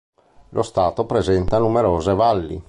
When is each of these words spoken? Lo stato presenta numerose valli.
Lo 0.49 0.63
stato 0.63 1.05
presenta 1.05 1.59
numerose 1.59 2.15
valli. 2.15 2.59